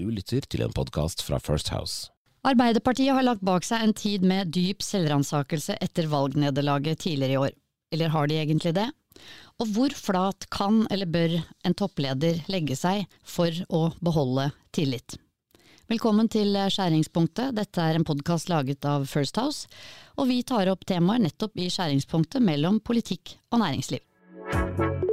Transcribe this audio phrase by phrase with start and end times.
[0.00, 2.08] Du lytter til en podkast fra First House.
[2.48, 7.50] Arbeiderpartiet har lagt bak seg en tid med dyp selvransakelse etter valgnederlaget tidligere i år.
[7.92, 8.86] Eller har de egentlig det?
[9.60, 11.34] Og hvor flat kan eller bør
[11.68, 15.18] en toppleder legge seg for å beholde tillit?
[15.92, 17.52] Velkommen til Skjæringspunktet.
[17.60, 19.68] Dette er en podkast laget av First House,
[20.16, 25.09] og vi tar opp temaer nettopp i skjæringspunktet mellom politikk og næringsliv.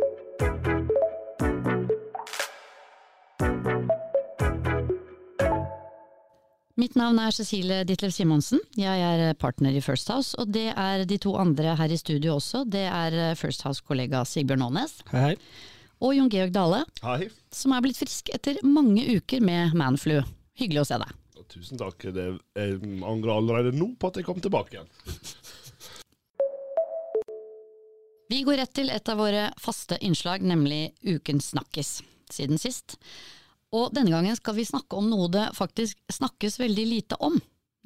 [6.77, 8.59] Mitt navn er Cecilie Ditlev Simonsen.
[8.77, 12.35] Jeg er partner i First House, og det er de to andre her i studio
[12.37, 12.61] også.
[12.69, 14.99] Det er First House-kollega Sigbjørn Aanes.
[15.09, 15.31] Hei, hei.
[16.05, 17.31] Og Jon Georg Dale, Hei.
[17.49, 20.19] som er blitt frisk etter mange uker med manflu.
[20.61, 21.15] Hyggelig å se deg.
[21.47, 22.05] Tusen takk.
[22.13, 22.27] Det,
[22.59, 24.89] jeg angrer allerede nå på at jeg kom tilbake igjen.
[28.29, 31.95] Vi går rett til et av våre faste innslag, nemlig Ukens snakkis,
[32.29, 32.99] siden sist.
[33.75, 37.35] Og denne gangen skal vi snakke om noe det faktisk snakkes veldig lite om,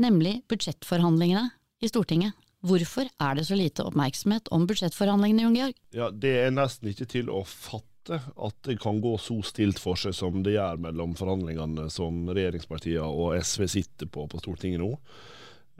[0.02, 1.48] nemlig budsjettforhandlingene
[1.82, 2.38] i Stortinget.
[2.62, 5.78] Hvorfor er det så lite oppmerksomhet om budsjettforhandlingene, Jon Georg?
[5.98, 9.98] Ja, Det er nesten ikke til å fatte at det kan gå så stilt for
[9.98, 14.92] seg som det gjør mellom forhandlingene som regjeringspartiene og SV sitter på på Stortinget nå.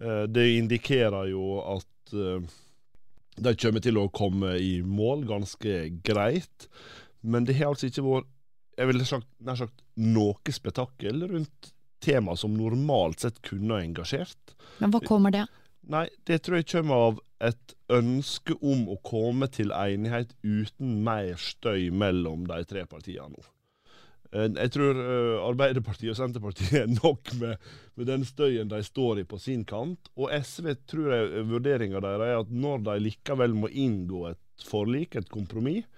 [0.02, 2.42] Eh, Det indikerer jo at eh,
[3.38, 6.68] de kommer til å komme i mål ganske greit,
[7.22, 8.30] men det har altså ikke vært
[8.78, 14.56] jeg ville sagt, nær sagt noe spetakkel rundt tema som normalt sett kunne ha engasjert.
[14.82, 15.46] Men hva kommer det?
[15.92, 21.34] Nei, det tror jeg kommer av et ønske om å komme til enighet uten mer
[21.42, 23.44] støy mellom de tre partiene nå.
[24.32, 27.58] Eh, Jeg tror eh, Arbeiderpartiet og Senterpartiet er nok med,
[27.98, 30.12] med den støyen de står i på sin kant.
[30.16, 35.18] Og SV tror jeg vurderinga deres er at når de likevel må inngå et forlik,
[35.18, 35.90] et kompromiss,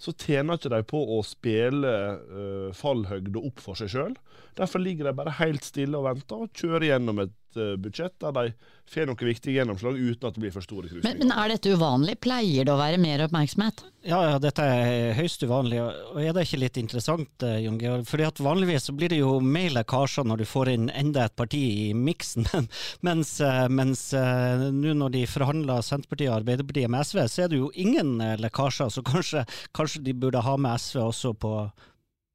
[0.00, 4.14] så tjener ikke de på å spille uh, fallhøgde opp for seg sjøl.
[4.56, 8.44] Derfor ligger de bare helt stille og venter, og kjører gjennom et budsjett der de
[8.90, 11.18] får noen viktige gjennomslag uten at det blir for store Men, krusninger.
[11.22, 12.16] men er dette uvanlig?
[12.24, 13.84] Pleier det å være mer oppmerksomhet?
[14.02, 15.78] Ja, ja, dette er høyst uvanlig.
[15.84, 18.06] Og er det ikke litt interessant, eh, Jon Georg?
[18.08, 21.36] Fordi at vanligvis så blir det jo mer lekkasjer når du får inn enda et
[21.36, 21.60] parti
[21.90, 22.48] i miksen.
[22.54, 22.70] Men,
[23.10, 27.52] mens eh, mens eh, nå når de forhandler Senterpartiet og Arbeiderpartiet med SV, så er
[27.52, 28.90] det jo ingen eh, lekkasjer.
[28.90, 29.44] Så kanskje,
[29.76, 31.54] kanskje de burde ha med SV også på,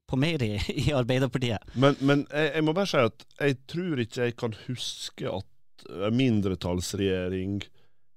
[0.08, 0.54] på mer i,
[0.86, 1.60] i Arbeiderpartiet.
[1.74, 5.88] Men, men jeg, jeg må bare si at jeg tror ikke jeg kan huske at
[6.10, 7.60] en mindretallsregjering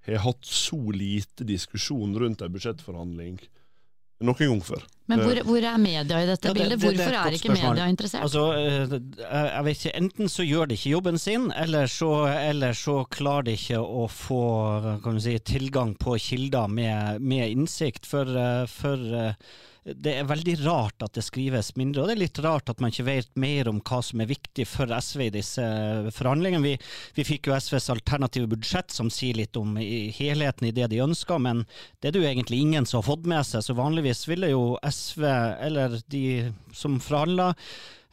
[0.08, 3.38] har hatt så lite diskusjon rundt en budsjettforhandling
[4.24, 4.82] noen gang før.
[5.06, 6.80] Men hvor, hvor er media i dette Ja, det- bildet?
[6.80, 7.74] det- det er Hvorfor er ikke spørsmål.
[7.76, 8.22] media interessert?
[8.22, 12.10] Altså, eh, jeg vet ikke, Enten så gjør de ikke jobben sin, eller så,
[12.50, 14.40] eller så klarer de ikke å få
[15.04, 18.06] kan du si, tilgang på kilder med, med innsikt.
[18.06, 19.32] For, eh, for eh,
[19.96, 22.92] det er veldig rart at det skrives mindre, og det er litt rart at man
[22.92, 25.64] ikke vet mer om hva som er viktig for SV i disse
[26.16, 26.64] forhandlingene.
[26.64, 26.74] Vi,
[27.16, 31.02] vi fikk jo SVs alternative budsjett som sier litt om i- helheten i det de
[31.04, 31.64] ønsker, men
[32.00, 33.64] det er det jo egentlig ingen som har fått med seg.
[33.64, 35.24] Så vanligvis ville jo SV,
[35.68, 36.24] eller de
[36.76, 37.54] som forhandler,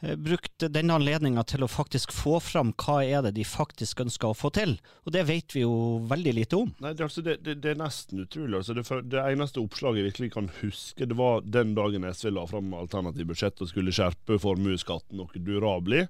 [0.02, 0.16] eh,
[0.56, 4.34] brukt denne anledninga til å faktisk få fram hva er det de faktisk ønsker å
[4.36, 4.78] få til.
[5.04, 6.72] Og det vet vi jo veldig lite om.
[6.80, 8.56] Nei, det, altså, det, det, det er nesten utrolig.
[8.56, 12.74] Altså, det, eneste oppslaget jeg virkelig kan huske, det var den dagen SV la fram
[12.74, 16.06] alternativt budsjett og skulle skjerpe formuesskatten noe durabelig.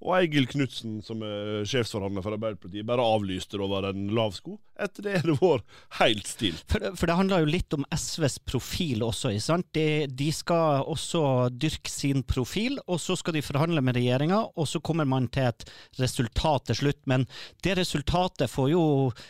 [0.00, 4.54] Og Eigil Knutsen, som er sjefsforhandler for Arbeiderpartiet, bare avlyste det over en lav sko.
[4.80, 5.60] Etter det er det vår
[5.98, 6.64] helt stilt.
[6.72, 9.34] For, for det handler jo litt om SVs profil også.
[9.34, 9.68] ikke sant?
[9.76, 11.22] De, de skal også
[11.52, 15.48] dyrke sin profil, og så skal de forhandle med regjeringa, og så kommer man til
[15.50, 15.64] et
[16.00, 17.00] resultat til slutt.
[17.10, 17.26] Men
[17.64, 18.82] det resultatet får jo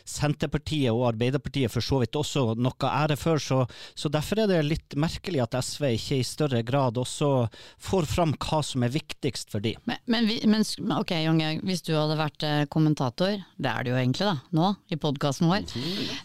[0.09, 3.63] Senterpartiet og Arbeiderpartiet for så vidt også noe ære for, så,
[3.99, 7.31] så derfor er det litt merkelig at SV ikke i større grad også
[7.81, 9.75] får fram hva som er viktigst for de.
[9.89, 13.93] Men, men, men ok, Jon Georg, hvis du hadde vært eh, kommentator, det er du
[13.93, 15.67] jo egentlig da, nå, i podkasten vår,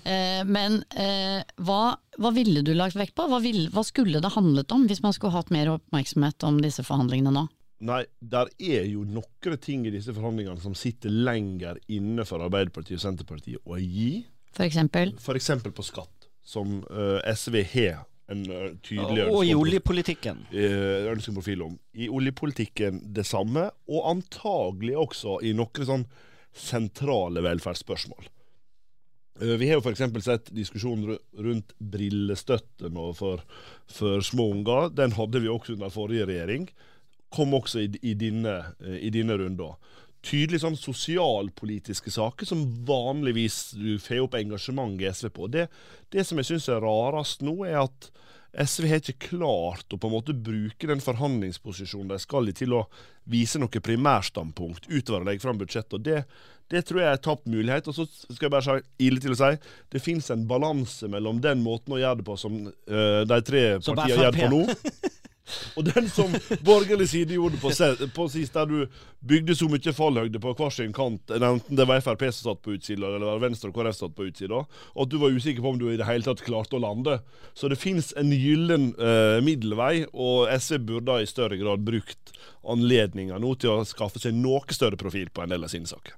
[0.06, 1.82] eh, men eh, hva,
[2.22, 3.28] hva ville du lagt vekt på?
[3.32, 6.84] Hva, ville- hva skulle det handlet om, hvis man skulle hatt mer oppmerksomhet om disse
[6.86, 7.46] forhandlingene nå?
[7.80, 12.98] Nei, der er jo noen ting i disse forhandlingene som sitter lenger inne for Arbeiderpartiet
[13.02, 14.26] og Senterpartiet å gi.
[14.64, 15.12] Eksempel?
[15.20, 15.50] F.eks.
[15.76, 20.40] på skatt, som uh, SV har en uh, tydelig Og i ønske om- oljepolitikken.
[20.56, 21.76] eh, ønsker en profil om.
[21.94, 26.08] I oljepolitikken det samme, og antagelig også i noen sånn
[26.56, 28.32] sentrale velferdsspørsmål.
[29.42, 30.24] Eh, Vi har jo f.eks.
[30.24, 33.44] sett diskusjonen rundt brillestøtte nå for,
[33.92, 34.90] for små unger.
[34.96, 36.70] Den hadde vi også under forrige regjering.
[37.34, 39.78] Kom også i, i denne, eh, i runden.
[40.26, 45.50] Tydelige sånn sosialpolitiske saker som vanligvis du får opp engasjement i SV på.
[45.54, 45.68] Det,
[46.10, 48.10] det som jeg syns er rarest nå, er at
[48.56, 52.74] SV har ikke klart å på en måte bruke den forhandlingsposisjonen de skal i, til
[52.78, 52.86] å
[53.30, 55.98] vise noe primærstandpunkt utover å legge fram budsjettet.
[55.98, 56.24] og det,
[56.72, 57.90] det tror jeg er tapt mulighet.
[57.92, 59.52] Og så skal jeg bare si ille til å si
[59.92, 63.66] det finnes en balanse mellom den måten å gjøre det på som uh, de tre
[63.82, 64.64] partiene gjør det på nå.
[65.78, 66.34] Og den som
[66.66, 67.72] borgerlig side gjorde på,
[68.16, 72.02] på sist, der du bygde så mye fallhøyde på hver sin kant, enten det var
[72.06, 75.12] Frp som satt på utsida, eller det var Venstre og KrF satt på utsida, at
[75.12, 77.20] du var usikker på om du i det hele tatt klarte å lande.
[77.54, 83.40] Så det fins en gyllen uh, middelvei, og SV burde i større grad brukt anledninga
[83.42, 86.18] nå til å skaffe seg noe større profil på en del av sine saker.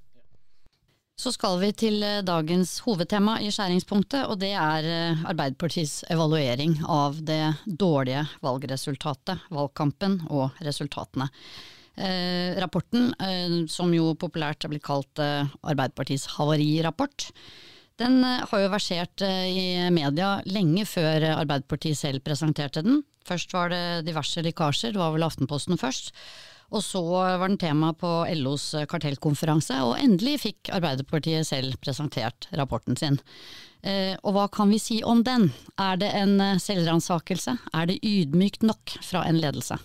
[1.17, 6.75] Så skal vi til eh, dagens hovedtema i skjæringspunktet, og det er eh, Arbeiderpartiets evaluering
[6.85, 11.25] av det dårlige valgresultatet, valgkampen og resultatene.
[11.97, 17.31] Eh, rapporten, eh, som jo populært er blitt kalt eh, Arbeiderpartiets havarirapport,
[17.97, 23.01] den eh, har jo versert i media lenge før Arbeiderpartiet selv presenterte den.
[23.25, 26.13] Først var det diverse lekkasjer, det var vel Aftenposten først.
[26.75, 32.99] Og så var den tema på LOs kartellkonferanse, og endelig fikk Arbeiderpartiet selv presentert rapporten
[32.99, 33.21] sin.
[33.87, 35.51] Eh, og hva kan vi si om den?
[35.79, 37.55] Er det en eh, selvransakelse?
[37.71, 39.77] Er det ydmykt nok fra en ledelse?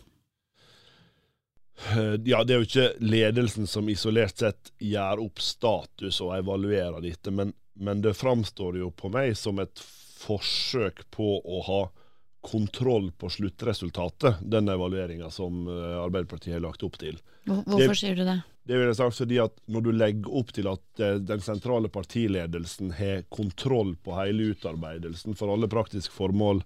[1.93, 6.99] Eh, ja, det er jo ikke ledelsen som isolert sett gjør opp status og evaluerer
[7.05, 9.83] dette, men, men det framstår jo på meg som et
[10.23, 11.83] forsøk på å ha
[12.43, 17.21] kontroll på sluttresultatet, den evalueringa som eh, Arbeiderpartiet har lagt opp til.
[17.47, 18.41] Hvorfor det, sier du det?
[18.67, 21.91] Det vil jeg sagt fordi at Når du legger opp til at eh, den sentrale
[21.93, 26.65] partiledelsen har kontroll på hele utarbeidelsen, for alle praktiske formål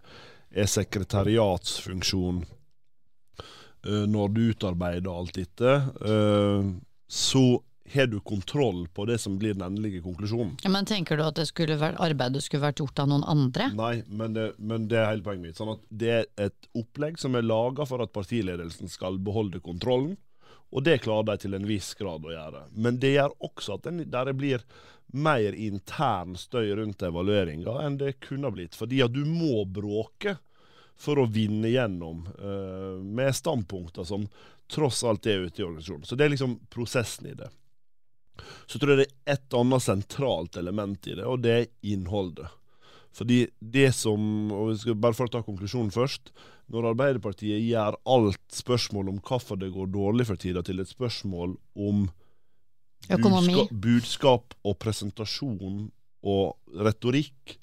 [0.57, 5.77] er sekretariatsfunksjon eh, når du utarbeider alt dette,
[7.07, 7.45] så
[7.93, 10.57] har du kontroll på det som blir den endelige konklusjonen.
[10.63, 13.71] Ja, men Tenker du at skulle vært, arbeidet skulle vært gjort av noen andre?
[13.77, 15.59] Nei, men det, men det er hele poenget mitt.
[15.61, 20.17] Sånn at det er et opplegg som er laga for at partiledelsen skal beholde kontrollen,
[20.75, 22.65] og det klarer de til en viss grad å gjøre.
[22.75, 24.65] Men det gjør også at den, der det blir
[25.15, 28.75] mer intern støy rundt evalueringa enn det kunne blitt.
[28.75, 30.37] Fordi at du må bråke
[30.97, 34.27] for å vinne gjennom uh, med standpunkter som
[34.73, 36.09] tross alt er ute i organisasjonen.
[36.09, 37.51] Så det er liksom prosessen i det.
[38.67, 42.53] Så tror jeg det er et annet sentralt element i det, og det er innholdet.
[43.17, 44.21] Fordi det som,
[44.53, 46.35] og vi skal Bare for å ta konklusjonen først.
[46.73, 51.55] Når Arbeiderpartiet gjør alt spørsmål om hvorfor det går dårlig for tida, til et spørsmål
[51.79, 52.09] om
[53.07, 55.87] budskap, budskap og presentasjon
[56.27, 57.57] og retorikk,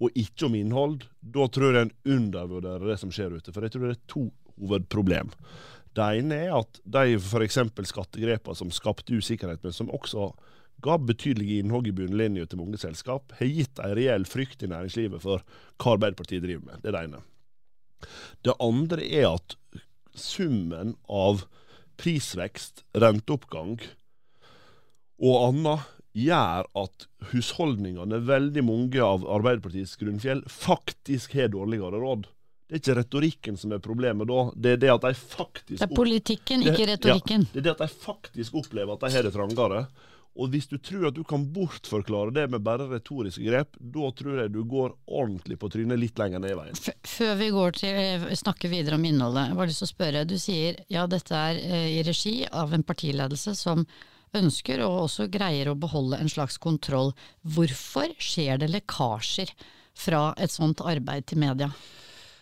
[0.00, 3.52] og ikke om innhold, da tror jeg en undervurderer det som skjer ute.
[3.52, 4.26] For jeg tror det er to
[4.56, 5.30] hovedproblem.
[5.96, 7.58] Det ene er at de f.eks.
[7.90, 10.30] skattegrepene som skapte usikkerhet, men som også
[10.84, 15.22] ga betydelige innhogg i bunnlinja til mange selskap, har gitt en reell frykt i næringslivet
[15.22, 15.44] for
[15.80, 16.80] hva Arbeiderpartiet driver med.
[16.80, 17.22] Det er det ene.
[18.46, 19.56] Det andre er at
[20.16, 21.44] summen av
[22.00, 23.76] prisvekst, renteoppgang
[25.20, 32.26] og annet gjør at husholdningene, veldig mange av Arbeiderpartiets grunnfjell, faktisk har dårligere råd.
[32.70, 35.88] Det er ikke retorikken som er problemet da, det er det at de faktisk Det
[35.88, 37.48] er politikken, ikke retorikken.
[37.48, 39.80] Ja, det er det at de faktisk opplever at de har det trangere.
[40.38, 44.38] Og hvis du tror at du kan bortforklare det med bare retoriske grep, da tror
[44.44, 46.78] jeg du går ordentlig på trynet litt lenger ned i veien.
[47.10, 50.22] Før vi går til snakker snakke videre om innholdet, jeg har lyst til å spørre.
[50.30, 53.82] Du sier ja, dette er eh, i regi av en partiledelse som
[54.38, 57.10] ønsker og også greier å beholde en slags kontroll.
[57.42, 59.50] Hvorfor skjer det lekkasjer
[59.98, 61.72] fra et sånt arbeid til media?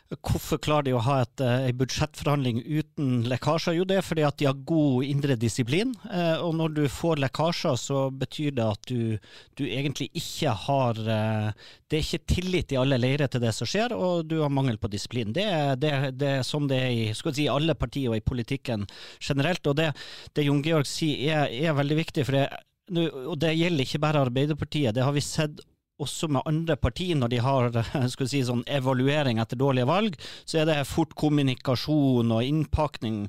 [0.08, 3.74] Hvorfor klarer de å ha et, en eh, budsjettforhandling uten lekkasjer?
[3.76, 5.90] Jo, det er fordi at de har god indre disiplin.
[6.08, 9.18] Eh, og når du får lekkasjer, så betyr det at du,
[9.60, 11.50] du egentlig ikke har eh,
[11.84, 14.80] Det er ikke tillit i alle leirer til det som skjer, og du har mangel
[14.80, 15.34] på disiplin.
[15.36, 15.44] Det,
[15.84, 18.88] det, det er som det er i si, alle partier og i politikken
[19.20, 19.68] generelt.
[19.68, 19.92] Og det,
[20.32, 22.24] det Jon Georg sier er, er veldig viktig.
[22.24, 22.48] for det
[22.88, 25.58] og det gjelder ikke bare Arbeiderpartiet, det har vi sett
[25.98, 27.70] også med andre partier, når de har
[28.30, 33.26] si, sånn evaluering etter dårlige valg, så er det fort kommunikasjon og innpakning.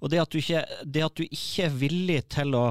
[0.00, 2.66] Og det at, ikke, det at du ikke er villig til å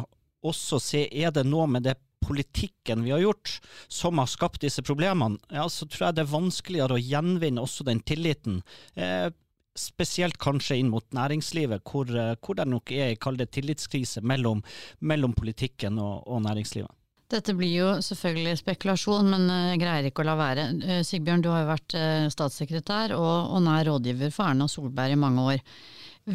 [0.46, 4.84] også se er det noe med det politikken vi har gjort, som har skapt disse
[4.86, 8.60] problemene, ja, så tror jeg det er vanskeligere å gjenvinne også den tilliten.
[8.96, 9.32] Eh,
[9.80, 14.64] spesielt kanskje inn mot næringslivet, hvor, eh, hvor det nok er kall det tillitskrise mellom,
[15.00, 16.99] mellom politikken og, og næringslivet.
[17.30, 20.64] Dette blir jo selvfølgelig spekulasjon, men eh, jeg greier ikke å la være.
[20.82, 25.14] Eh, Sigbjørn, du har jo vært eh, statssekretær og, og nær rådgiver for Erna Solberg
[25.14, 25.62] i mange år.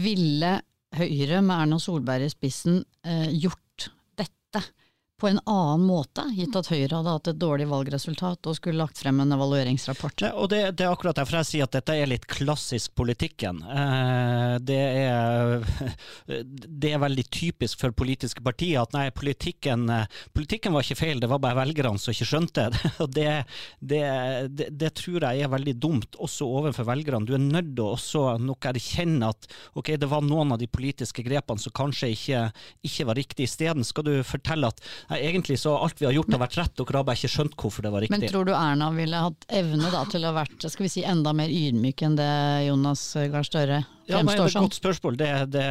[0.05, 0.55] Ville
[0.95, 2.77] Høyre med Erna Solberg i spissen
[3.35, 4.61] gjort dette
[5.21, 8.99] på en annen måte, gitt at Høyre hadde hatt et dårlig valgresultat og skulle lagt
[8.99, 10.17] frem en evalueringsrapport?
[10.25, 13.61] Det, og det, det, er akkurat derfor jeg sier at dette er litt klassisk politikken.
[13.63, 15.63] Eh, det, er,
[16.27, 19.87] det, er, veldig typisk for politiske partier at nei, politikken,
[20.35, 22.83] politikken, var ikke feil, det var bare velgerne som ikke skjønte det.
[23.05, 27.23] Og det, tror jeg er veldig dumt, også overfor velgerne.
[27.29, 29.47] Du er nødt til å også nok erkjenne at
[29.79, 32.45] ok, det var noen av de politiske grepene som kanskje ikke,
[32.91, 33.47] ikke var riktig.
[33.47, 36.77] Isteden skal du fortelle at Nei, egentlig så alt vi har gjort har vært rett,
[36.81, 38.17] dere har bare ikke skjønt hvorfor det var riktig.
[38.17, 41.05] Men tror du Erna ville hatt evne da, til å ha vært skal vi si,
[41.09, 42.31] enda mer ydmyk enn det
[42.69, 45.17] Jonas Gahr Støre ja, det er et godt spørsmål.
[45.17, 45.65] Det, det,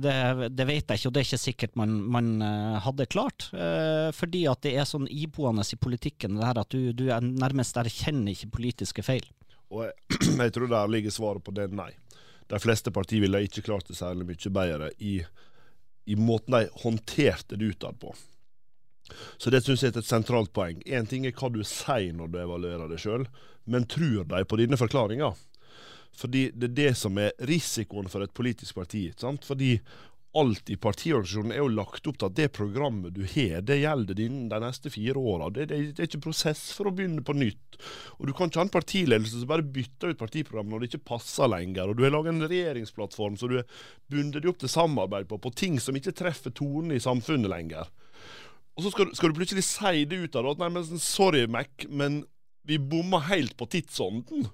[0.00, 0.14] det,
[0.56, 3.48] det, vet jeg ikke, og det er ikke sikkert man, man eh, hadde klart.
[3.52, 7.24] Eh, fordi at det er sånn iboende i politikken det her at du, du er
[7.24, 9.26] nærmest erkjenner ikke politiske feil.
[9.68, 9.96] Og jeg,
[10.46, 11.90] jeg tror det ligger svaret på det nei.
[12.48, 15.18] De fleste partier ville ikke klart det særlig mye bedre i,
[16.08, 18.14] i måten de håndterte det utad på.
[19.38, 20.80] Så det syns jeg er et sentralt poeng.
[20.86, 23.26] Én ting er hva du sier når du evaluerer deg sjøl,
[23.68, 25.36] men tror de på dine forklaringer?
[26.14, 29.08] Fordi det er det som er risikoen for et politisk parti.
[29.18, 29.44] Sant?
[29.46, 29.74] Fordi
[30.34, 34.18] alt i partiorganisasjonen er jo lagt opp til at det programmet du har, det gjelder
[34.18, 35.50] din de neste fire åra.
[35.54, 37.78] Det, det, det, er ikke prosess for å begynne på nytt.
[38.18, 41.10] Og Du kan ikke ha en partiledelse som bare bytter ut partiprogrammet når det ikke
[41.14, 41.90] passer lenger.
[41.90, 45.54] Og Du har laget en regjeringsplattform så du har bundet opp til samarbeid på, på
[45.54, 47.90] ting som ikke treffer tonen i samfunnet lenger.
[48.74, 50.58] Og så skal, skal, du plutselig si det ut av det.
[50.64, 52.24] Nei, men sorry, Mac, men
[52.66, 54.48] vi bomma helt på tidsånden.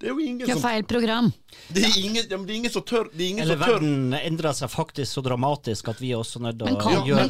[0.00, 1.28] Det er jo ingen som Feil program.
[1.70, 5.22] Det er ingen, ja, det er ingen som tør Eller verden endrer seg faktisk så
[5.24, 7.28] dramatisk at vi er også nødt til å gjøre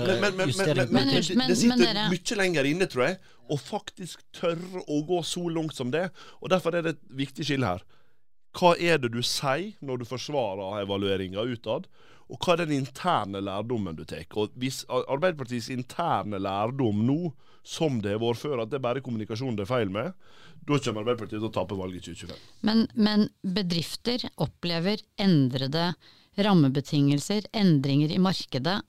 [0.48, 0.88] justeringer.
[0.94, 5.44] Men, det, det sitter mye lenger inne, tror jeg, å faktisk tørre å gå så
[5.52, 6.08] langt som det.
[6.40, 7.84] Og Derfor er det et viktig skille her.
[8.54, 11.88] Hva er det du sier når du forsvarer evalueringa utad?
[12.34, 14.26] Og hva er den interne lærdommen du tar.
[14.34, 17.18] Og Hvis Arbeiderpartiets interne lærdom nå,
[17.64, 20.12] som det har vært før, at det er bare kommunikasjon det er feil med,
[20.66, 22.42] da kommer Arbeiderpartiet til å tape valget i 2025.
[22.66, 25.92] Men, men bedrifter opplever endrede
[26.44, 28.80] rammebetingelser, endringer i markedet,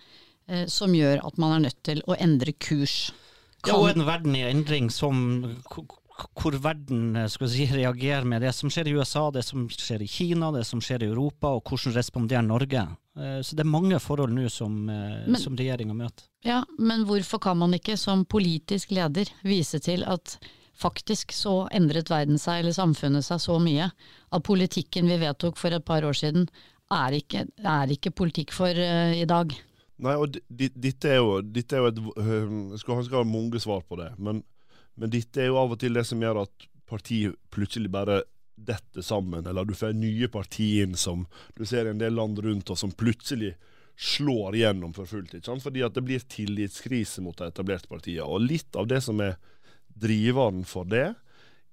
[0.50, 3.14] eh, som gjør at man er nødt til å endre kurs.
[3.62, 3.76] Kan...
[3.76, 5.22] Ja, og en verden i endring som
[6.16, 10.06] hvor verden eh, skal si, reagerer med det som skjer i USA, det som skjer
[10.06, 12.86] i Kina, det som skjer i Europa, og hvordan responderer Norge.
[13.20, 16.28] Eh, så det er mange forhold nå som, eh, men, som regjeringa møter.
[16.46, 20.38] Ja, Men hvorfor kan man ikke som politisk leder vise til at
[20.76, 23.90] faktisk så endret verden seg, eller samfunnet seg så mye,
[24.32, 26.50] at politikken vi vedtok for et par år siden,
[26.92, 29.56] er ikke, er ikke politikk for uh, i dag?
[30.06, 33.98] Nei, og dette er jo, er jo et Jeg skal, skal ha mange svar på
[33.98, 34.12] det.
[34.20, 34.44] men
[34.96, 38.22] men dette er jo av og til det som gjør at partiet plutselig bare
[38.56, 41.26] detter sammen, eller du får nye partier inn som
[41.58, 43.54] du ser i en del land rundt oss, som plutselig
[44.00, 45.36] slår igjennom for fullt.
[45.36, 45.64] ikke sant?
[45.64, 48.28] Fordi at det blir tillitskrise mot de etablerte partiene.
[48.28, 49.38] Og litt av det som er
[49.96, 51.14] driveren for det,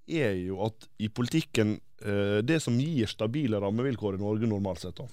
[0.07, 4.99] er jo at i politikken eh, Det som gir stabile rammevilkår i Norge normalt sett,
[4.99, 5.07] da,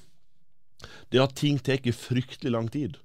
[1.10, 2.98] det er at ting tar fryktelig lang tid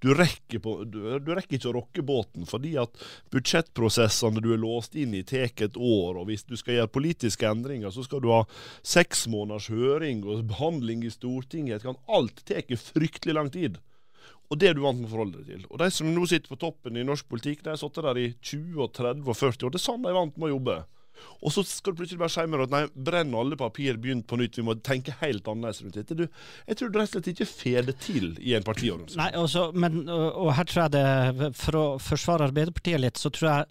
[0.00, 2.96] du rekker, på, du, du rekker, ikke å rokke båten, fordi at
[3.34, 6.16] budsjettprosessene du er låst inn i, tar et år.
[6.22, 8.40] og Hvis du skal gjøre politiske endringer, så skal du ha
[8.80, 11.84] seks måneders høring og behandling i Stortinget.
[11.84, 13.76] Kan alt tar fryktelig lang tid.
[14.50, 15.66] Og det er du vant med å forholde deg til.
[15.68, 18.30] Og de som nå sitter på toppen i norsk politikk, de har sittet der i
[18.34, 19.74] 20, 30 og 40 år.
[19.74, 20.78] Det er sånn de er vant med å jobbe.
[21.40, 24.38] Og så skal du plutselig bare si meg at nei, brenn alle papir, begynn på
[24.40, 26.18] nytt, vi må tenke helt annerledes rundt dette.
[26.18, 26.26] Du,
[26.66, 29.22] jeg tror du rett og slett ikke får det til i en partiorganisasjon.
[29.22, 33.32] Nei, også, altså, men, og her tror jeg det, For å forsvare Arbeiderpartiet litt, så
[33.34, 33.66] tror jeg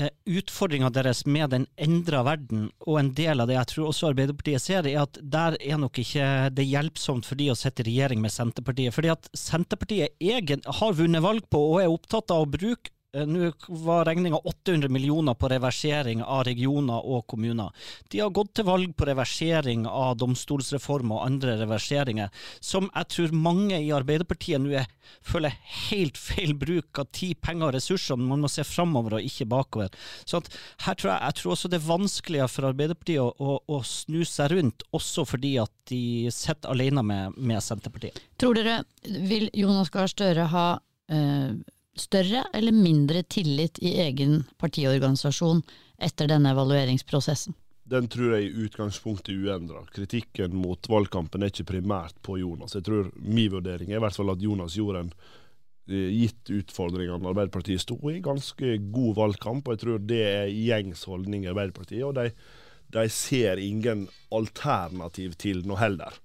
[0.00, 4.10] eh, utfordringa deres med den endra verden, og en del av det jeg tror også
[4.12, 7.90] Arbeiderpartiet ser, er at der er nok ikke det hjelpsomt for de å sitte i
[7.90, 8.94] regjering med Senterpartiet.
[8.96, 13.50] Fordi at Senterpartiet egen, har vunnet valg på og er opptatt av å bruke nå
[13.68, 17.70] var regninga 800 millioner på reversering av regioner og kommuner.
[18.10, 23.36] De har gått til valg på reversering av domstolsreformer og andre reverseringer, som jeg tror
[23.36, 24.82] mange i Arbeiderpartiet nå
[25.24, 25.54] føler
[25.90, 28.18] helt feil bruk av tid, penger og ressurser.
[28.18, 29.94] Man må se framover og ikke bakover.
[30.26, 30.40] Så
[30.86, 34.22] her tror jeg, jeg tror også det er vanskeligere for Arbeiderpartiet å, å, å snu
[34.28, 38.18] seg rundt, også fordi at de sitter alene med, med Senterpartiet.
[38.40, 40.66] Tror dere, vil Jonas Gahr Støre ha
[41.12, 41.52] eh,
[41.96, 45.62] større eller mindre tillit i egen partiorganisasjon
[46.02, 47.54] etter denne evalueringsprosessen?
[47.84, 49.82] Den tror jeg i utgangspunktet er uendra.
[49.92, 52.76] Kritikken mot valgkampen er ikke primært på Jonas.
[52.78, 55.10] Jeg tror Min vurdering er i hvert fall at Jonas gjorde en
[55.92, 59.68] eh, gitt utfordringene Arbeiderpartiet sto i, ganske god valgkamp.
[59.68, 62.04] og Jeg tror det er gjengs holdning i Arbeiderpartiet.
[62.08, 62.30] og de,
[62.96, 66.16] de, ser ingen alternativ til noe heller.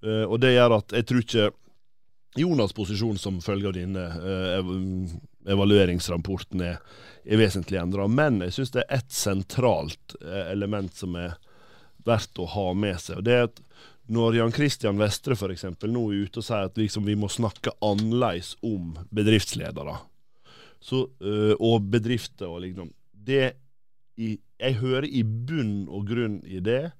[0.00, 1.50] Uh, og det gjør at jeg tror ikke
[2.38, 4.60] Jonas' posisjon som følge av denne eh,
[5.50, 6.78] evalueringsrapporten er,
[7.24, 8.06] er vesentlig endra.
[8.06, 11.34] Men jeg syns det er ett sentralt eh, element som er
[12.06, 13.20] verdt å ha med seg.
[13.20, 13.58] og det er at
[14.10, 17.28] når Jan Christian Vestre for eksempel, nå er ute og sier at liksom vi må
[17.30, 20.00] snakke annerledes om bedriftsledere
[20.80, 23.52] så, øh, og bedrifter og lignende det
[24.16, 26.90] i, Jeg hører i bunn og grunn i det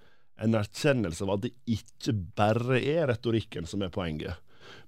[0.40, 4.38] en erkjennelse av at det ikke bare er retorikken som er poenget.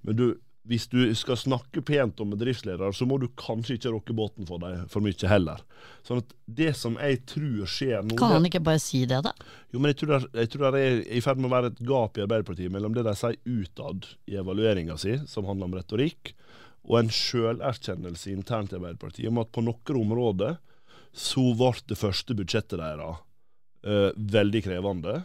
[0.06, 0.26] Men du,
[0.68, 4.62] hvis du skal snakke pent om bedriftsledere, så må du kanskje ikke rokke båten for
[4.62, 5.62] dem for mye heller.
[6.06, 9.34] Sånn at det som jeg tror skjer nå Kan han ikke bare si det, da?
[9.74, 11.82] Jo, men jeg tror, det, jeg tror det er i ferd med å være et
[11.88, 16.34] gap i Arbeiderpartiet mellom det de sier utad i evalueringa si, som handler om retorikk,
[16.86, 20.58] og en sjølerkjennelse internt i Arbeiderpartiet om at på noen områder
[21.12, 23.20] så ble det første budsjettet deres
[23.86, 25.18] uh, veldig krevende.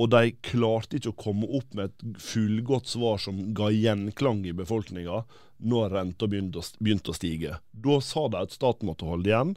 [0.00, 4.56] Og de klarte ikke å komme opp med et fullgodt svar som ga gjenklang i
[4.56, 5.24] befolkninga
[5.60, 6.62] når renta begynte,
[7.12, 7.58] å stige.
[7.70, 9.50] Da sa de at staten måtte holde igjen.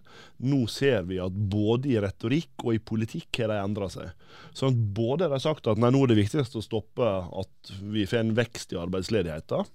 [0.43, 4.11] Nå ser vi at både i retorikk og i politikk har de endra seg.
[4.51, 8.03] Så både har de sagt at nei, nå er det viktigst å stoppe at vi
[8.09, 9.71] får en vekst i arbeidsledigheten.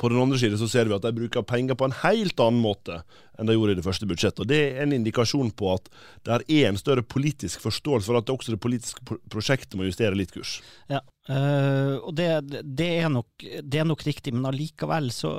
[0.00, 2.62] På den andre siden så ser vi at de bruker penger på en helt annen
[2.62, 3.00] måte
[3.36, 4.44] enn de gjorde i det første budsjettet.
[4.44, 5.90] og Det er en indikasjon på at
[6.24, 10.32] det er en større politisk forståelse for at også det politiske prosjektet må justere litt
[10.32, 10.58] kurs.
[10.88, 12.30] Ja, øh, og det,
[12.64, 15.36] det, er nok, det, er nok, riktig, men allikevel så,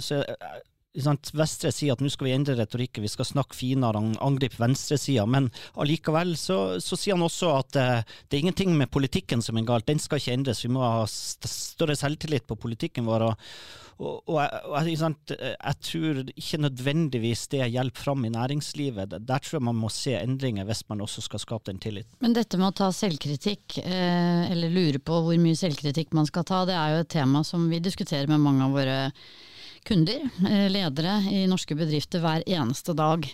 [0.00, 0.22] så
[0.98, 5.26] Vestre sier at nå skal vi endre retorikken, vi skal snakke finere, angripe venstresida.
[5.30, 9.58] Men allikevel så, så, sier han også at uh, det er ingenting med politikken som
[9.58, 10.64] er galt, den skal ikke endres.
[10.64, 13.28] Vi må ha større selvtillit på politikken vår.
[13.28, 13.52] Og,
[13.98, 14.98] og, og, og jeg,
[15.38, 19.16] jeg, tror ikke nødvendigvis det hjelper fram i næringslivet.
[19.18, 22.14] Der tror jeg man må se endringer hvis man også skal skape den tilliten.
[22.22, 26.46] Men dette med å ta selvkritikk, eh, eller lure på hvor mye selvkritikk man skal
[26.46, 28.98] ta, det er jo et tema som vi diskuterer med mange av våre
[29.88, 33.26] kunder, eh, ledere i norske bedrifter hver eneste dag.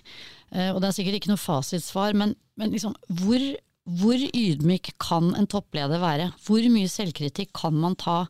[0.55, 3.45] Eh, og det er sikkert ikke noe fasitsvar, men, men liksom, hvor,
[4.01, 6.31] hvor ydmyk kan en toppleder være?
[6.47, 8.25] Hvor mye selvkritikk kan man ta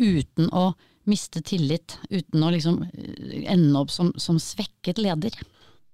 [0.00, 0.72] uten å
[1.10, 5.36] miste tillit, uten å liksom eh, ende opp som, som svekket leder?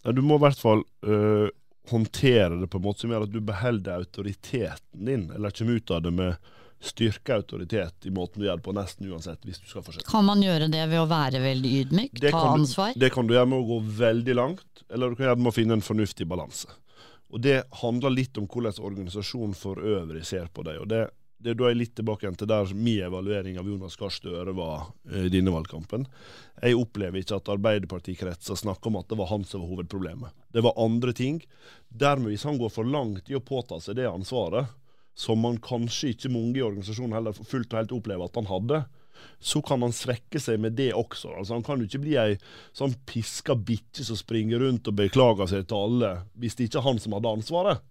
[0.05, 1.51] Du må i hvert fall øh,
[1.91, 5.93] håndtere det på en måte som gjør at du beholder autoriteten din, eller kommer ut
[5.97, 6.51] av det med
[6.81, 10.09] styrke autoritet i måten du gjør det på, nesten uansett, hvis du skal fortsette.
[10.09, 12.95] Kan man gjøre det ved å være veldig ydmyk, det ta ansvar?
[12.97, 15.45] Du, det kan du gjøre med å gå veldig langt, eller du kan gjøre det
[15.45, 16.73] med å finne en fornuftig balanse.
[17.31, 20.81] Og Det handler litt om hvordan organisasjonen for øvrig ser på deg.
[20.81, 21.05] og det,
[21.39, 24.57] det Da er jeg litt tilbake igjen til der min evaluering av Jonas Gahr Støre
[24.57, 26.09] var eh, i denne valgkampen.
[26.63, 30.35] Jeg opplever ikke at Arbeiderpartikretser snakker om at det var han som var hovedproblemet.
[30.51, 31.45] Det var andre ting.
[31.89, 34.75] Dermed, hvis han går for langt i å påta seg det ansvaret,
[35.21, 38.81] som man kanskje ikke mange i organisasjonen heller fullt og helt opplever at han hadde,
[39.41, 41.35] så kan han svekke seg med det også.
[41.37, 42.39] Altså Han kan jo ikke bli ei
[42.77, 46.89] sånn piska bikkje som springer rundt og beklager seg til alle, hvis det ikke er
[46.89, 47.85] han som hadde ansvaret.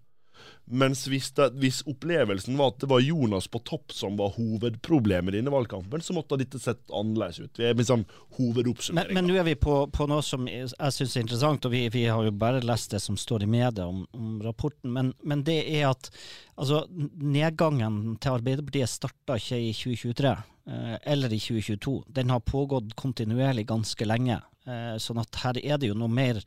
[0.70, 5.34] Mens hvis, det, hvis, opplevelsen var at det var Jonas på topp som var hovedproblemet
[5.34, 7.58] i denne valgkampen, så måtte dette sett annerledes ut.
[7.58, 8.04] Vi er liksom
[8.38, 9.14] hovedoppsummering.
[9.14, 11.82] Men, men nå er vi på, på noe som jeg syns er interessant, og vi,
[11.92, 14.92] vi, har jo bare lest det som står i media om, om rapporten.
[14.94, 16.12] Men, men, det er at
[16.54, 16.84] altså,
[17.18, 21.96] nedgangen til Arbeiderpartiet starta ikke i 2023 eh, eller i 2022.
[22.20, 24.40] Den har pågått kontinuerlig ganske lenge.
[24.68, 26.40] Eh, sånn at her er det jo noe mer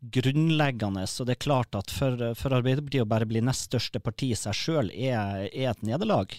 [0.00, 1.04] grunnleggende.
[1.06, 4.38] Så det er klart at for, for Arbeiderpartiet å bare bli nest største parti i
[4.38, 6.34] seg sjøl er, er, et nederlag.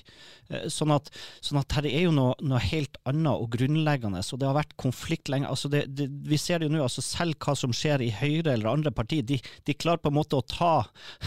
[0.51, 1.09] Eh, sånn at,
[1.43, 4.21] sånn at, her er jo noe, noe, helt annet og grunnleggende.
[4.25, 5.49] Så det har vært konflikt lenge.
[5.49, 8.55] Altså det, det, vi ser det jo nå, altså selv hva som skjer i Høyre
[8.55, 10.73] eller andre partier, de, de klarer på en måte å ta,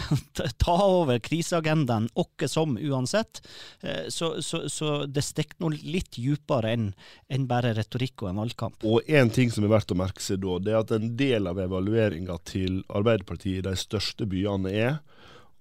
[0.65, 3.41] ta over kriseagendaen åkke som uansett.
[3.81, 6.89] Eh, så, så, så det stikker nå litt dypere enn
[7.33, 8.85] en bare retorikk og en valgkamp.
[8.85, 11.49] Og en ting som er verdt å merke seg da, det er at en del
[11.49, 14.97] av evalueringa til Arbeiderpartiet i de største byene er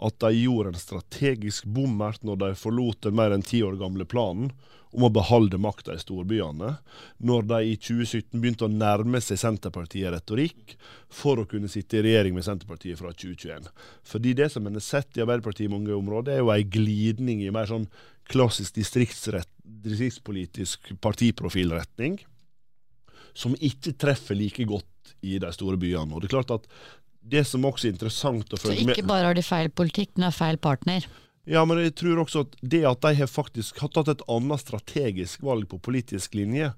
[0.03, 4.05] at de gjorde en strategisk bommert når de forlot den mer enn ti år gamle
[4.09, 4.51] planen
[4.95, 6.77] om å beholde makta i storbyene,
[7.27, 10.77] når de i 2017 begynte å nærme seg Senterpartiet retorikk
[11.11, 13.67] for å kunne sitte i regjering med Senterpartiet fra 2021.
[14.07, 17.39] Fordi det som en har sett i Arbeiderpartiet i mange områder, er jo ei glidning
[17.43, 17.89] i mer sånn
[18.31, 22.15] klassisk distriktspolitisk partiprofilretning
[23.35, 26.15] som ikke treffer like godt i de store byene.
[26.15, 26.71] Og det er klart at
[27.25, 30.15] det som også er interessant å følge med Så ikke bare har de feil politikk,
[30.17, 31.07] men har feil partner?
[31.49, 34.63] Ja, men jeg tror også at det at de har faktisk har tatt et annet
[34.63, 36.71] strategisk valg på politisk linje,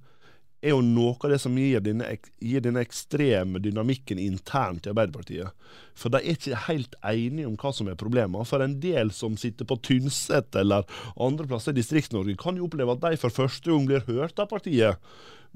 [0.64, 2.08] er jo noe av det som gir denne,
[2.42, 5.52] gir denne ekstreme dynamikken internt i Arbeiderpartiet.
[5.94, 8.46] For de er ikke helt enige om hva som er problemene.
[8.48, 12.96] For en del som sitter på Tynset eller andre plasser i Distrikts-Norge, kan jo oppleve
[12.96, 14.98] at de for første gang blir hørt av partiet.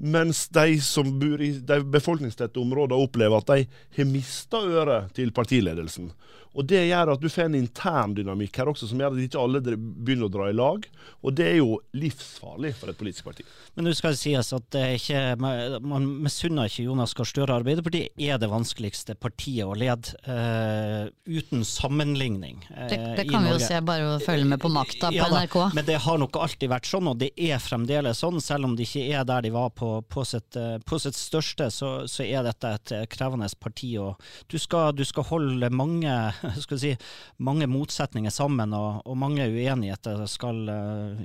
[0.01, 3.67] Mens de som bor i de befolkningstette områdene opplever at de
[3.99, 6.09] har mista øret til partiledelsen.
[6.51, 9.39] Og Det gjør at du får en intern dynamikk her også, som gjør at ikke
[9.39, 10.83] alle begynner å dra i lag.
[11.23, 13.45] Og det er jo livsfarlig for et politisk parti.
[13.77, 17.55] Men nå skal det sies at det ikke, man misunner ikke Jonas Gahr Støre.
[17.61, 22.59] Arbeiderpartiet er det vanskeligste partiet å lede, uh, uten sammenligning.
[22.67, 25.15] Uh, Det, det i kan vi jo se bare å følge med på makta på
[25.15, 25.57] Ja da, NRK.
[25.77, 28.43] Men det har nok alltid vært sånn, og det er fremdeles sånn.
[28.43, 31.69] Selv om de ikke er der de var på, på, sitt, eh, på sitt største,
[31.73, 33.91] så, så er dette et eh, krevende parti.
[34.01, 36.11] og Du skal, du skal holde mange,
[36.65, 36.91] skal si,
[37.37, 41.23] mange motsetninger sammen, og, og mange uenigheter skal eh,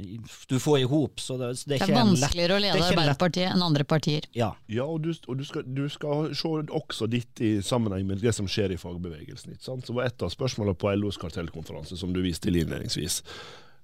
[0.51, 1.21] du få i hop.
[1.23, 2.87] Så det, så det Det er ikke en lett vanskeligere å lede er.
[2.93, 4.29] Arbeiderpartiet enn andre partier.
[4.37, 4.53] Ja.
[4.73, 8.35] Ja, og du, og du, skal, du skal se også ditt i sammenheng med det
[8.37, 9.55] som skjer i fagbevegelsen.
[9.55, 9.87] ikke sant?
[9.87, 13.23] Så var et av spørsmålene på LOs kartellkonferanse, som du viste til innledningsvis.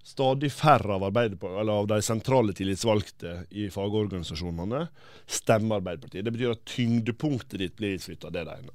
[0.03, 1.05] Stadig færre av,
[1.71, 4.87] av de sentrale tillitsvalgte i fagorganisasjonene
[5.31, 6.25] stemmer Arbeiderpartiet.
[6.27, 8.33] Det betyr at tyngdepunktet ditt blir utflytta.
[8.35, 8.75] Det er det ene.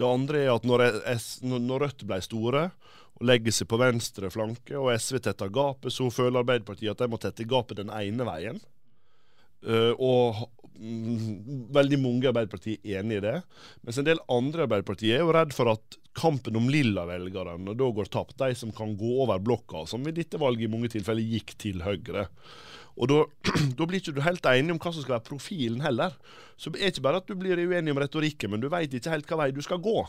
[0.00, 2.64] Det andre er at når, S, når Rødt ble store
[3.18, 7.10] og legger seg på venstre flanke, og SV tetter gapet, så føler Arbeiderpartiet at de
[7.10, 8.60] må tette gapet den ene veien.
[9.66, 10.44] Uh, og
[10.78, 13.34] veldig mange i Arbeiderpartiet er enig i det.
[13.86, 17.90] Mens en del andre i Arbeiderpartiet er jo redd for at kampen om lilla-velgerne da
[17.94, 18.38] går tapt.
[18.40, 21.82] De som kan gå over blokka, som i dette valget i mange tilfeller gikk til
[21.86, 22.28] Høyre.
[22.98, 23.20] Og da,
[23.78, 26.16] da blir ikke du helt enig om hva som skal være profilen heller.
[26.58, 29.14] Så det er ikke bare at du blir uenig om retorikken, men du veit ikke
[29.14, 30.00] helt hva vei du skal gå.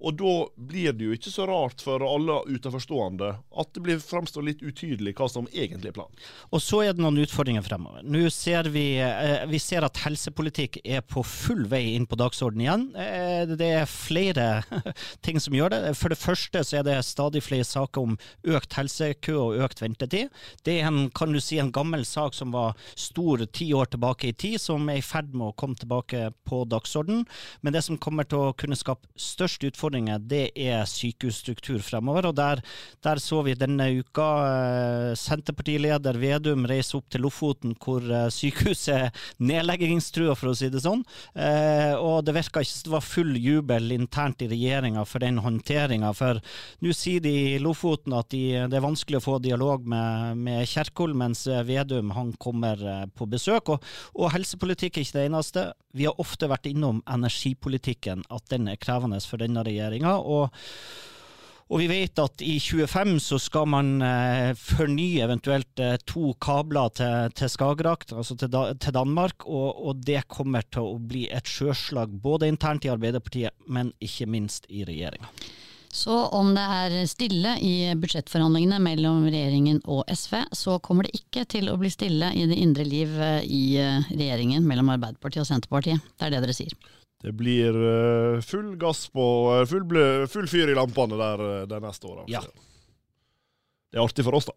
[0.00, 4.46] Og da blir det jo ikke så rart for alle utenforstående at det blir framstår
[4.46, 6.22] litt utydelig hva som egentlig er planen.
[6.50, 8.04] Og så er det noen utfordringer fremover.
[8.06, 12.64] Nå ser vi, eh, vi ser at helsepolitikk er på full vei inn på dagsordenen
[12.64, 12.86] igjen.
[12.96, 14.62] Eh, Det er flere
[15.26, 15.80] ting som gjør det.
[15.98, 18.16] For det første så er det stadig flere saker om
[18.48, 20.30] økt helsekø og økt ventetid.
[20.64, 24.30] Det er en, kan du si, en gammel sak som var stor ti år tilbake
[24.30, 27.26] i tid, som er i ferd med å komme tilbake på dagsordenen.
[27.60, 32.30] Men det som kommer til å kunne skape størst utfordringer, det er sykehusstruktur fremover.
[32.30, 32.62] Og der,
[33.02, 38.94] der så vi denne uka eh, Senterpartileder Vedum reise opp til Lofoten, hvor eh, sykehuset
[38.94, 41.02] er nedleggingstrua, for å si det sånn.
[41.34, 45.40] Eh, og det virka ikke som det var full jubel internt i regjeringa for den
[45.42, 46.12] håndteringa.
[46.14, 46.40] For
[46.80, 50.68] nå sier de i Lofoten at de, det er vanskelig å få dialog med, med
[50.70, 53.74] Kjerkol, mens Vedum han kommer på besøk.
[53.74, 55.70] Og, og helsepolitikk er ikke det eneste.
[55.96, 59.79] Vi har ofte vært innom energipolitikken, at den er krevende for denne regjeringa.
[60.20, 60.50] Og
[61.70, 66.90] og vi vet at i 25 så skal man eh, fornye eventuelt eh, to kabler
[66.98, 71.28] til, til Skagerrak, altså til, da, til Danmark, og, og det kommer til å bli
[71.30, 75.30] et sjøslag både internt i Arbeiderpartiet, men ikke minst i regjeringa.
[75.94, 81.46] Så om det er stille i budsjettforhandlingene mellom regjeringen og SV, så kommer det ikke
[81.50, 85.52] til å bli stille i det indre liv eh, i eh, regjeringen mellom Arbeiderpartiet og
[85.52, 86.02] Senterpartiet.
[86.18, 86.74] Det er det dere sier.
[87.22, 91.66] Det blir eh, full gass på eh, full, blø, full fyr i lampene der eh,
[91.68, 92.24] de neste åra.
[92.32, 92.40] Ja.
[93.90, 94.56] Det er artig for oss, da.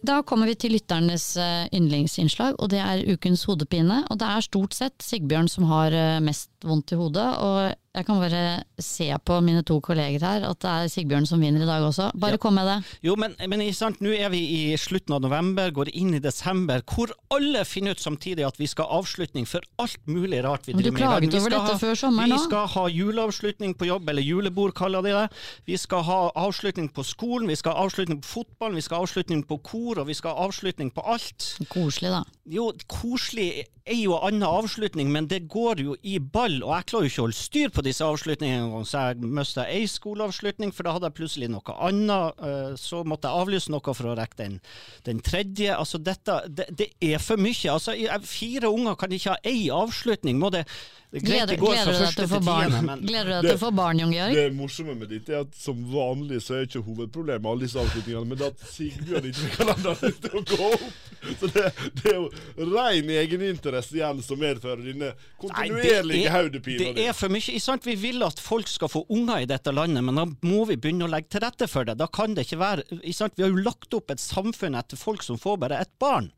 [0.00, 1.34] Da kommer vi til lytternes
[1.76, 3.98] yndlingsinnslag, og det er ukens hodepine.
[4.08, 5.92] Og det er stort sett Sigbjørn som har
[6.24, 7.26] mest vondt i hodet.
[7.44, 11.40] Og jeg kan bare se på mine to kolleger her at det er Sigbjørn som
[11.42, 12.12] vinner i dag også.
[12.14, 12.36] Bare Ja.
[12.38, 12.76] kom med det.
[13.02, 14.38] Jo, men, men nå er vi
[14.70, 18.66] i slutten av november, går inn i desember, hvor alle finner ut samtidig at vi
[18.70, 21.00] skal ha avslutning for alt mulig rart vi driver med.
[21.00, 24.72] Du klaget over dette ha- før sommeren Vi skal ha juleavslutning på jobb, eller julebord
[24.74, 25.26] kaller de det.
[25.66, 29.02] Vi skal ha avslutning på skolen, vi skal ha avslutning på fotballen, vi skal ha
[29.02, 31.56] avslutning på kor, og vi skal ha avslutning på alt.
[31.68, 32.22] Koselig, da.
[32.46, 37.06] Jo, koselig er jo annen avslutning, men det går jo i ball, og jeg klarer
[37.06, 40.86] jo ikke å holde styr på disse avslutningene engang, så jeg mista ei skoleavslutning, for
[40.86, 44.40] da hadde jeg plutselig noe annet, eh, så måtte jeg avlyse noe for å rekke
[44.40, 44.56] den,
[45.08, 45.74] den tredje.
[45.74, 47.74] Altså dette, det, det er for mye.
[47.74, 50.38] Altså, fire unger kan ikke ha ei avslutning.
[50.40, 50.64] Må det,
[51.10, 53.46] det er Gleder, gleder du deg til å få barn, tiende, men gleder du deg
[53.48, 54.36] til å få barn Jon Georg?
[54.38, 58.28] Det morsomme med dette er at som vanlig så er ikke hovedproblemet alle disse avslutningene,
[58.30, 60.84] men at Sigbjørn ikke kan la det til å gå opp.
[61.40, 61.64] Så det,
[61.98, 65.10] det er jo ren egeninteresse igjen som medfører denne
[65.42, 66.92] kontinuerlige Nei, hodepina.
[66.94, 67.58] Det er for mye.
[67.60, 67.90] Sant?
[67.90, 71.08] Vi vil at folk skal få unger i dette landet, men da må vi begynne
[71.08, 71.98] å legge til rette for det.
[72.00, 72.86] Da kan det ikke være
[73.18, 73.34] sant?
[73.34, 76.30] Vi har jo lagt opp et samfunn etter folk som får bare ett barn.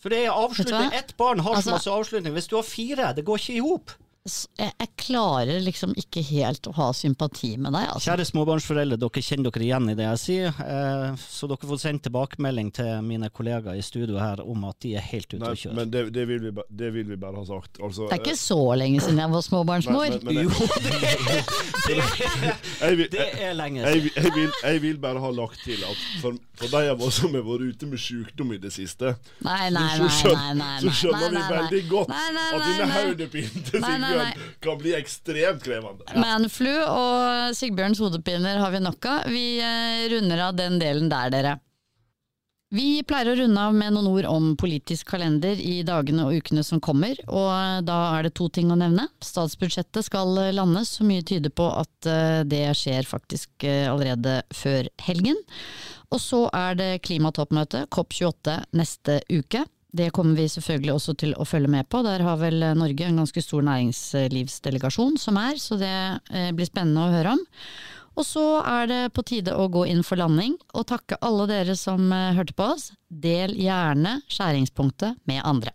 [0.00, 0.90] For det er avslutning.
[0.96, 2.32] Ett barn har så Altså- masse avslutning.
[2.34, 3.92] Hvis du har fire, det går ikke i hop.
[4.24, 8.06] Jeg, jeg klarer liksom ikke helt å ha sympati med deg, altså.
[8.08, 10.60] Kjære småbarnsforeldre, dere kjenner dere igjen i det jeg sier.
[10.64, 14.94] Eh, så dere får sendt tilbakemelding til mine kollegaer i studio her om at de
[14.96, 15.76] er helt ute Nei, å kjøre.
[15.76, 17.76] men det, det, vil vi, det vil vi bare ha sagt.
[17.84, 20.08] Altså, Det er ikke så lenge siden jeg var småbarnsmor.
[20.08, 20.48] men, men, men,
[21.84, 22.00] Jo,
[22.80, 23.92] jeg, vil, det er lenge siden.
[23.92, 27.20] Jeg, jeg, vil, jeg vil bare ha lagt til at for, for de av oss
[27.20, 29.12] som har vært ute med sykdom i det siste,
[29.44, 32.48] Nei, nei, så skjønner, nei, nei, så skjønner nei, nei, vi veldig godt Nei, nei,
[32.48, 34.48] at denne hodepinen til Nei, nei, nei.
[34.64, 36.06] Kan bli ekstremt krevende.
[36.18, 39.30] Manflu og Sigbjørns hodepiner har vi nok av.
[39.30, 41.54] Vi eh, runder av den delen der, dere.
[42.74, 46.64] Vi pleier å runde av med noen ord om politisk kalender i dagene og ukene
[46.66, 49.04] som kommer, og da er det to ting å nevne.
[49.22, 54.90] Statsbudsjettet skal landes, så mye tyder på at eh, det skjer faktisk eh, allerede før
[55.06, 55.38] helgen.
[56.10, 59.64] Og så er det klimatoppmøte, COP28, neste uke.
[59.94, 62.00] Det kommer vi selvfølgelig også til å følge med på.
[62.02, 65.94] Der har vel Norge en ganske stor næringslivsdelegasjon som er, så det
[66.34, 67.44] eh, blir spennende å høre om.
[68.14, 71.78] Og så er det på tide å gå inn for landing, og takke alle dere
[71.78, 72.90] som eh, hørte på oss.
[73.06, 75.74] Del gjerne skjæringspunktet med andre.